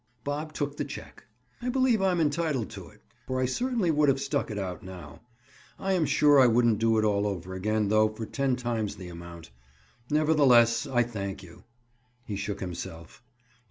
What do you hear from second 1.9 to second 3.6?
I am entitled to it, for I